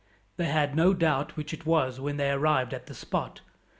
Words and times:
They 0.37 0.45
had 0.47 0.75
no 0.75 0.95
doubt 0.95 1.37
which 1.37 1.53
it 1.53 1.67
was 1.67 1.99
when 1.99 2.17
they 2.17 2.31
arrived 2.31 2.73
at 2.73 2.87
the 2.87 2.95
spot. 2.95 3.41